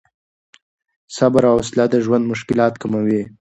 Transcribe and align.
صبر 1.17 1.43
او 1.51 1.55
حوصله 1.61 1.85
د 1.89 1.95
ژوند 2.05 2.25
مشکلات 2.31 2.73
کموي. 2.81 3.21